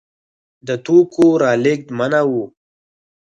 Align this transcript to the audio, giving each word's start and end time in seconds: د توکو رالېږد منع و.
د 0.67 0.69
توکو 0.85 1.25
رالېږد 1.41 1.87
منع 1.97 2.21
و. 2.31 2.33